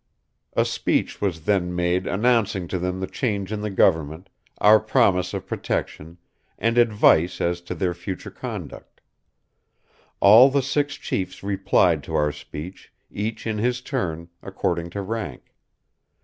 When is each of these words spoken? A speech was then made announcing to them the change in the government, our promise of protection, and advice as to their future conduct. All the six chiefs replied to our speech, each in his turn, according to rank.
A 0.53 0.65
speech 0.65 1.21
was 1.21 1.45
then 1.45 1.75
made 1.75 2.07
announcing 2.07 2.67
to 2.69 2.79
them 2.79 3.01
the 3.01 3.05
change 3.05 3.51
in 3.51 3.61
the 3.61 3.69
government, 3.69 4.29
our 4.57 4.79
promise 4.79 5.31
of 5.31 5.45
protection, 5.45 6.17
and 6.57 6.79
advice 6.79 7.39
as 7.39 7.61
to 7.61 7.75
their 7.75 7.93
future 7.93 8.31
conduct. 8.31 8.99
All 10.19 10.49
the 10.49 10.63
six 10.63 10.95
chiefs 10.95 11.43
replied 11.43 12.01
to 12.05 12.15
our 12.15 12.31
speech, 12.31 12.91
each 13.11 13.45
in 13.45 13.59
his 13.59 13.79
turn, 13.79 14.29
according 14.41 14.89
to 14.89 15.03
rank. 15.03 15.53